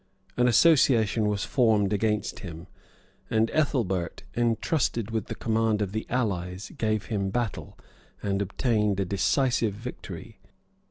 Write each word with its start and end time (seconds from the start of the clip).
An 0.35 0.47
association 0.47 1.27
was 1.29 1.45
formed 1.45 1.93
against 1.93 2.39
him; 2.39 2.65
and 3.29 3.51
Ethelbeit, 3.51 4.23
intrusted 4.33 5.11
with 5.11 5.27
the 5.27 5.35
command 5.35 5.79
of 5.79 5.91
the 5.91 6.07
allies, 6.09 6.71
gave 6.75 7.05
him 7.05 7.29
battle, 7.29 7.77
and 8.19 8.41
obtained 8.41 8.99
a 8.99 9.05
decisive 9.05 9.75
victory. 9.75 10.39